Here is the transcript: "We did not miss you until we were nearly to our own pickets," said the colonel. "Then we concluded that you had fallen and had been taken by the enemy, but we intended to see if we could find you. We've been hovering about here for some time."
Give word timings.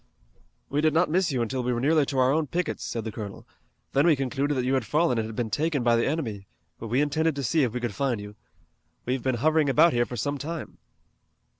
"We 0.67 0.81
did 0.81 0.95
not 0.95 1.11
miss 1.11 1.31
you 1.31 1.43
until 1.43 1.61
we 1.61 1.71
were 1.71 1.79
nearly 1.79 2.07
to 2.07 2.17
our 2.17 2.31
own 2.31 2.47
pickets," 2.47 2.83
said 2.83 3.03
the 3.03 3.11
colonel. 3.11 3.47
"Then 3.93 4.07
we 4.07 4.15
concluded 4.15 4.55
that 4.57 4.65
you 4.65 4.73
had 4.73 4.83
fallen 4.83 5.19
and 5.19 5.27
had 5.27 5.35
been 5.35 5.51
taken 5.51 5.83
by 5.83 5.95
the 5.95 6.07
enemy, 6.07 6.47
but 6.79 6.87
we 6.87 7.01
intended 7.01 7.35
to 7.35 7.43
see 7.43 7.61
if 7.61 7.71
we 7.75 7.79
could 7.79 7.93
find 7.93 8.19
you. 8.19 8.33
We've 9.05 9.21
been 9.21 9.35
hovering 9.35 9.69
about 9.69 9.93
here 9.93 10.07
for 10.07 10.17
some 10.17 10.39
time." 10.39 10.79